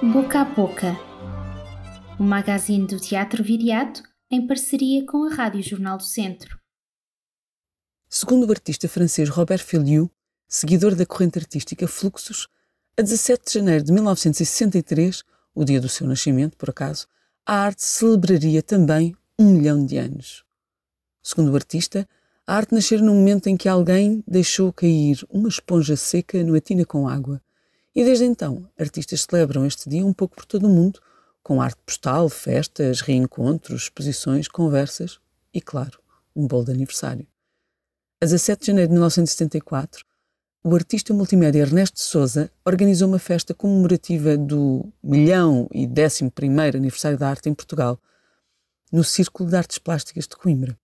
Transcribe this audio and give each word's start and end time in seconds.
Boca 0.00 0.42
a 0.42 0.44
Boca, 0.44 0.96
o 2.20 2.22
magazine 2.22 2.86
do 2.86 3.00
Teatro 3.00 3.42
Viriato 3.42 4.00
em 4.30 4.46
parceria 4.46 5.04
com 5.04 5.24
a 5.24 5.34
Rádio 5.34 5.60
Jornal 5.60 5.98
do 5.98 6.04
Centro. 6.04 6.56
Segundo 8.08 8.46
o 8.46 8.50
artista 8.52 8.88
francês 8.88 9.28
Robert 9.28 9.58
Filliou, 9.58 10.08
seguidor 10.46 10.94
da 10.94 11.04
corrente 11.04 11.40
artística 11.40 11.88
Fluxos, 11.88 12.46
a 12.96 13.02
17 13.02 13.44
de 13.44 13.52
janeiro 13.54 13.84
de 13.84 13.92
1963, 13.92 15.24
o 15.52 15.64
dia 15.64 15.80
do 15.80 15.88
seu 15.88 16.06
nascimento, 16.06 16.56
por 16.56 16.70
acaso, 16.70 17.08
a 17.44 17.56
arte 17.56 17.84
celebraria 17.84 18.62
também 18.62 19.16
um 19.36 19.50
milhão 19.54 19.84
de 19.84 19.98
anos. 19.98 20.44
Segundo 21.20 21.50
o 21.50 21.56
artista, 21.56 22.08
a 22.46 22.54
arte 22.54 22.72
nasceu 22.72 23.00
no 23.00 23.12
momento 23.12 23.48
em 23.48 23.56
que 23.56 23.68
alguém 23.68 24.22
deixou 24.28 24.72
cair 24.72 25.26
uma 25.28 25.48
esponja 25.48 25.96
seca 25.96 26.44
numa 26.44 26.60
tina 26.60 26.84
com 26.84 27.08
água 27.08 27.42
e 27.94 28.04
desde 28.04 28.24
então, 28.24 28.68
artistas 28.78 29.26
celebram 29.28 29.66
este 29.66 29.88
dia 29.88 30.04
um 30.04 30.12
pouco 30.12 30.36
por 30.36 30.44
todo 30.44 30.66
o 30.66 30.70
mundo, 30.70 31.00
com 31.42 31.60
arte 31.60 31.80
postal, 31.84 32.28
festas, 32.28 33.00
reencontros, 33.00 33.84
exposições, 33.84 34.48
conversas 34.48 35.18
e, 35.52 35.60
claro, 35.60 35.98
um 36.36 36.46
bolo 36.46 36.66
de 36.66 36.72
aniversário. 36.72 37.26
A 38.20 38.26
17 38.26 38.60
de 38.60 38.66
janeiro 38.66 38.88
de 38.88 38.92
1974, 38.92 40.04
o 40.62 40.74
artista 40.74 41.14
multimédia 41.14 41.60
Ernesto 41.60 42.00
Souza 42.00 42.50
organizou 42.66 43.08
uma 43.08 43.18
festa 43.18 43.54
comemorativa 43.54 44.36
do 44.36 44.92
milhão 45.02 45.68
e 45.72 45.86
décimo 45.86 46.30
primeiro 46.30 46.76
aniversário 46.76 47.16
da 47.16 47.28
arte 47.30 47.48
em 47.48 47.54
Portugal, 47.54 47.98
no 48.92 49.04
Círculo 49.04 49.48
de 49.48 49.56
Artes 49.56 49.78
Plásticas 49.78 50.26
de 50.26 50.36
Coimbra. 50.36 50.78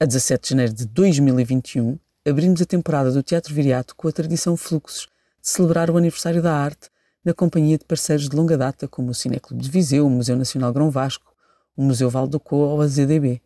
A 0.00 0.04
17 0.04 0.42
de 0.42 0.50
janeiro 0.50 0.72
de 0.72 0.84
2021, 0.86 1.98
abrimos 2.26 2.60
a 2.60 2.66
temporada 2.66 3.12
do 3.12 3.22
Teatro 3.22 3.54
Viriato 3.54 3.94
com 3.94 4.08
a 4.08 4.12
tradição 4.12 4.56
Fluxos, 4.56 5.08
celebrar 5.42 5.90
o 5.90 5.96
aniversário 5.96 6.40
da 6.40 6.54
arte 6.54 6.88
na 7.24 7.34
companhia 7.34 7.76
de 7.76 7.84
parceiros 7.84 8.28
de 8.28 8.36
longa 8.36 8.56
data 8.56 8.86
como 8.86 9.10
o 9.10 9.14
Cineclube 9.14 9.60
de 9.60 9.68
Viseu, 9.68 10.06
o 10.06 10.10
Museu 10.10 10.36
Nacional 10.36 10.72
Grão 10.72 10.88
Vasco, 10.88 11.34
o 11.76 11.82
Museu 11.82 12.08
Val 12.08 12.28
do 12.28 12.38
Co 12.38 12.56
ou 12.56 12.80
a 12.80 12.86
ZDB, 12.86 13.42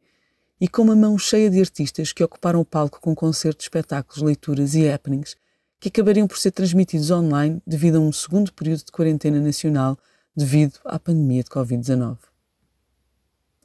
e 0.60 0.68
com 0.68 0.82
uma 0.82 0.94
mão 0.94 1.18
cheia 1.18 1.50
de 1.50 1.58
artistas 1.58 2.12
que 2.12 2.22
ocuparam 2.22 2.60
o 2.60 2.64
palco 2.64 3.00
com 3.00 3.14
concertos, 3.14 3.64
espetáculos, 3.64 4.22
leituras 4.22 4.74
e 4.74 4.88
happenings 4.88 5.36
que 5.80 5.88
acabariam 5.88 6.26
por 6.26 6.38
ser 6.38 6.50
transmitidos 6.50 7.10
online 7.10 7.62
devido 7.66 7.96
a 7.96 8.00
um 8.00 8.12
segundo 8.12 8.52
período 8.52 8.84
de 8.84 8.92
quarentena 8.92 9.40
nacional 9.40 9.98
devido 10.34 10.78
à 10.84 10.98
pandemia 10.98 11.42
de 11.42 11.50
Covid-19. 11.50 12.18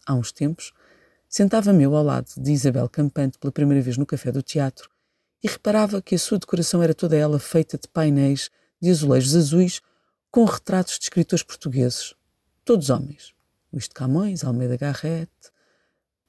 Há 0.06 0.14
uns 0.14 0.32
tempos, 0.32 0.74
sentava-me 1.28 1.84
ao 1.84 2.04
lado 2.04 2.30
de 2.38 2.52
Isabel 2.52 2.88
Campante 2.90 3.38
pela 3.38 3.52
primeira 3.52 3.82
vez 3.82 3.98
no 3.98 4.06
Café 4.06 4.32
do 4.32 4.42
Teatro 4.42 4.90
e 5.44 5.48
reparava 5.48 6.02
que 6.02 6.16
a 6.16 6.20
sua 6.20 6.40
decoração 6.40 6.84
era 6.84 6.94
toda 6.94 7.16
ela 7.16 7.40
feita 7.40 7.78
de 7.78 7.88
painéis 7.88 8.50
de 8.82 8.90
azulejos 8.90 9.36
azuis 9.36 9.82
com 10.30 10.46
retratos 10.46 10.98
de 10.98 11.04
escritores 11.04 11.44
portugueses, 11.44 12.14
todos 12.64 12.90
homens. 12.90 13.34
Luís 13.72 13.86
de 13.86 13.94
Camões, 13.94 14.44
Almeida 14.44 14.76
Garrett, 14.76 15.32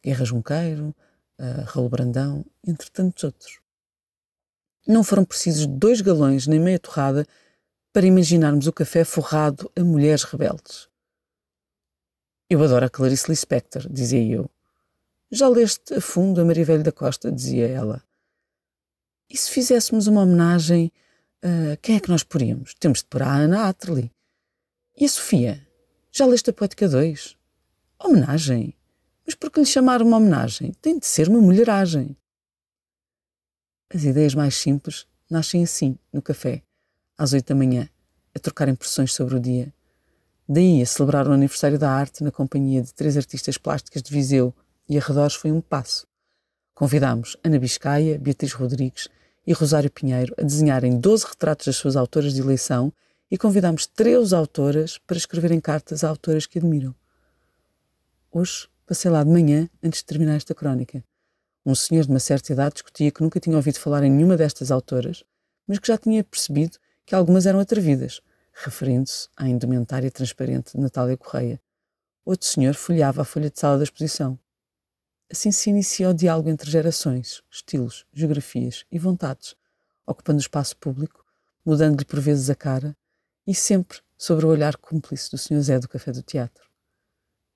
Guerra 0.02 0.24
Junqueiro, 0.24 0.94
uh, 1.38 1.64
Raul 1.66 1.88
Brandão, 1.88 2.44
entre 2.66 2.88
tantos 2.90 3.24
outros. 3.24 3.60
Não 4.86 5.02
foram 5.02 5.24
precisos 5.24 5.66
dois 5.66 6.00
galões 6.00 6.46
nem 6.46 6.60
meia 6.60 6.78
torrada 6.78 7.26
para 7.92 8.06
imaginarmos 8.06 8.66
o 8.66 8.72
café 8.72 9.04
forrado 9.04 9.70
a 9.76 9.82
mulheres 9.82 10.22
rebeldes. 10.22 10.88
Eu 12.48 12.62
adoro 12.62 12.86
a 12.86 12.90
Clarice 12.90 13.30
Lispector, 13.30 13.88
dizia 13.90 14.22
eu. 14.22 14.50
Já 15.30 15.48
leste 15.48 15.94
a 15.94 16.00
fundo 16.00 16.40
a 16.40 16.44
Maria 16.44 16.64
Velho 16.64 16.82
da 16.82 16.92
Costa, 16.92 17.30
dizia 17.30 17.68
ela. 17.68 18.02
E 19.32 19.36
se 19.38 19.50
fizéssemos 19.50 20.06
uma 20.08 20.20
homenagem, 20.20 20.92
uh, 21.42 21.74
quem 21.80 21.96
é 21.96 22.00
que 22.00 22.10
nós 22.10 22.22
poríamos? 22.22 22.74
Temos 22.74 22.98
de 22.98 23.06
pôr 23.06 23.22
a 23.22 23.34
Ana 23.34 23.66
Atterley. 23.66 24.12
E 24.94 25.06
a 25.06 25.08
Sofia? 25.08 25.66
Já 26.10 26.26
leste 26.26 26.50
a 26.50 26.52
Poética 26.52 26.86
2? 26.86 27.34
Homenagem? 27.98 28.74
Mas 29.24 29.34
por 29.34 29.50
que 29.50 29.60
lhe 29.60 29.64
chamar 29.64 30.02
uma 30.02 30.18
homenagem? 30.18 30.74
Tem 30.82 30.98
de 30.98 31.06
ser 31.06 31.30
uma 31.30 31.40
mulheragem. 31.40 32.14
As 33.88 34.04
ideias 34.04 34.34
mais 34.34 34.54
simples 34.54 35.06
nascem 35.30 35.64
assim, 35.64 35.98
no 36.12 36.20
café, 36.20 36.62
às 37.16 37.32
oito 37.32 37.48
da 37.48 37.54
manhã, 37.54 37.88
a 38.34 38.38
trocar 38.38 38.68
impressões 38.68 39.14
sobre 39.14 39.36
o 39.36 39.40
dia. 39.40 39.72
Daí 40.46 40.82
a 40.82 40.86
celebrar 40.86 41.26
o 41.26 41.32
aniversário 41.32 41.78
da 41.78 41.90
arte 41.90 42.22
na 42.22 42.30
companhia 42.30 42.82
de 42.82 42.92
três 42.92 43.16
artistas 43.16 43.56
plásticas 43.56 44.02
de 44.02 44.12
Viseu 44.12 44.54
e 44.86 44.98
arredores 44.98 45.36
foi 45.36 45.50
um 45.50 45.62
passo. 45.62 46.06
Convidámos 46.74 47.34
Ana 47.42 47.58
Biscaia, 47.58 48.18
Beatriz 48.18 48.52
Rodrigues 48.52 49.08
e 49.46 49.52
Rosário 49.52 49.90
Pinheiro 49.90 50.34
a 50.38 50.42
desenharem 50.42 50.98
12 50.98 51.26
retratos 51.26 51.66
das 51.66 51.76
suas 51.76 51.96
autoras 51.96 52.32
de 52.32 52.40
eleição 52.40 52.92
e 53.30 53.38
convidámos 53.38 53.86
13 53.86 54.34
autoras 54.34 54.98
para 54.98 55.16
escreverem 55.16 55.60
cartas 55.60 56.04
a 56.04 56.08
autoras 56.08 56.46
que 56.46 56.58
admiram. 56.58 56.94
Hoje 58.30 58.68
passei 58.86 59.10
lá 59.10 59.24
de 59.24 59.30
manhã 59.30 59.68
antes 59.82 60.00
de 60.00 60.06
terminar 60.06 60.36
esta 60.36 60.54
crónica. 60.54 61.02
Um 61.64 61.74
senhor 61.74 62.04
de 62.04 62.10
uma 62.10 62.18
certa 62.18 62.52
idade 62.52 62.74
discutia 62.74 63.10
que 63.10 63.22
nunca 63.22 63.38
tinha 63.38 63.56
ouvido 63.56 63.78
falar 63.78 64.02
em 64.02 64.10
nenhuma 64.10 64.36
destas 64.36 64.70
autoras, 64.70 65.24
mas 65.66 65.78
que 65.78 65.88
já 65.88 65.96
tinha 65.96 66.24
percebido 66.24 66.76
que 67.06 67.14
algumas 67.14 67.46
eram 67.46 67.60
atrevidas, 67.60 68.20
referindo-se 68.52 69.28
à 69.36 69.48
indumentária 69.48 70.10
transparente 70.10 70.72
de 70.72 70.80
Natália 70.80 71.16
Correia. 71.16 71.60
Outro 72.24 72.46
senhor 72.46 72.74
folheava 72.74 73.22
a 73.22 73.24
folha 73.24 73.50
de 73.50 73.58
sala 73.58 73.78
da 73.78 73.84
exposição. 73.84 74.38
Assim 75.32 75.50
se 75.50 75.70
inicia 75.70 76.10
o 76.10 76.12
diálogo 76.12 76.50
entre 76.50 76.70
gerações, 76.70 77.42
estilos, 77.50 78.04
geografias 78.12 78.84
e 78.92 78.98
vontades, 78.98 79.56
ocupando 80.06 80.36
o 80.36 80.42
espaço 80.42 80.76
público, 80.76 81.24
mudando-lhe 81.64 82.04
por 82.04 82.20
vezes 82.20 82.50
a 82.50 82.54
cara 82.54 82.94
e 83.46 83.54
sempre 83.54 84.00
sobre 84.18 84.44
o 84.44 84.50
olhar 84.50 84.76
cúmplice 84.76 85.30
do 85.30 85.38
Sr. 85.38 85.62
Zé 85.62 85.78
do 85.78 85.88
Café 85.88 86.12
do 86.12 86.22
Teatro. 86.22 86.68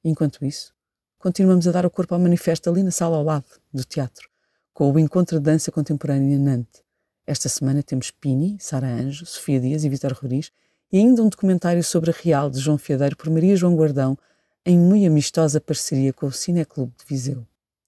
Enquanto 0.02 0.42
isso, 0.42 0.72
continuamos 1.18 1.68
a 1.68 1.70
dar 1.72 1.84
o 1.84 1.90
corpo 1.90 2.14
ao 2.14 2.20
manifesto 2.20 2.70
ali 2.70 2.82
na 2.82 2.90
sala 2.90 3.18
ao 3.18 3.22
lado 3.22 3.60
do 3.70 3.84
teatro, 3.84 4.30
com 4.72 4.90
o 4.90 4.98
Encontro 4.98 5.38
de 5.38 5.44
Dança 5.44 5.70
Contemporânea 5.70 6.34
em 6.34 6.38
Nantes. 6.38 6.82
Esta 7.26 7.50
semana 7.50 7.82
temos 7.82 8.10
Pini, 8.10 8.56
Sara 8.58 8.88
Anjo, 8.88 9.26
Sofia 9.26 9.60
Dias 9.60 9.84
e 9.84 9.90
Vitor 9.90 10.14
Roriz 10.14 10.50
e 10.90 10.96
ainda 10.96 11.22
um 11.22 11.28
documentário 11.28 11.84
sobre 11.84 12.10
a 12.10 12.14
Real 12.14 12.48
de 12.48 12.58
João 12.58 12.78
Fiadeiro 12.78 13.18
por 13.18 13.28
Maria 13.28 13.54
João 13.54 13.76
Guardão 13.76 14.16
em 14.64 14.78
muito 14.78 15.06
amistosa 15.06 15.60
parceria 15.60 16.14
com 16.14 16.24
o 16.24 16.32
Cineclube 16.32 16.94
de 16.98 17.04
Viseu 17.06 17.46